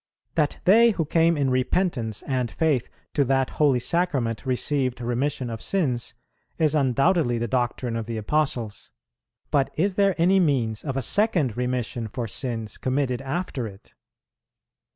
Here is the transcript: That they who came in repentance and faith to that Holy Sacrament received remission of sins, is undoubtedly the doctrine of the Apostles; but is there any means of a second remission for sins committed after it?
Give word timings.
That 0.33 0.57
they 0.63 0.89
who 0.89 1.05
came 1.05 1.37
in 1.37 1.51
repentance 1.51 2.23
and 2.23 2.49
faith 2.49 2.89
to 3.13 3.23
that 3.25 3.51
Holy 3.61 3.77
Sacrament 3.77 4.47
received 4.47 4.99
remission 4.99 5.47
of 5.51 5.61
sins, 5.61 6.15
is 6.57 6.73
undoubtedly 6.73 7.37
the 7.37 7.47
doctrine 7.47 7.95
of 7.95 8.07
the 8.07 8.17
Apostles; 8.17 8.89
but 9.51 9.69
is 9.75 9.93
there 9.97 10.15
any 10.17 10.39
means 10.39 10.83
of 10.83 10.97
a 10.97 11.03
second 11.03 11.55
remission 11.55 12.07
for 12.07 12.27
sins 12.27 12.79
committed 12.79 13.21
after 13.21 13.67
it? 13.67 13.93